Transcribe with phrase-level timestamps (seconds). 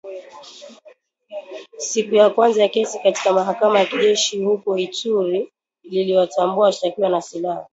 [1.77, 5.51] Siku ya kwanza ya kesi katika mahakama ya kijeshi huko Ituri
[5.83, 7.67] iliwatambua washtakiwa na silaha